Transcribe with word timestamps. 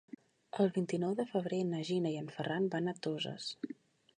El 0.63 0.71
vint-i-nou 0.77 1.13
de 1.19 1.25
febrer 1.33 1.59
na 1.73 1.81
Gina 1.91 2.13
i 2.15 2.17
en 2.25 2.33
Ferran 2.39 2.67
van 2.77 2.93
a 2.95 2.99
Toses. 3.09 3.53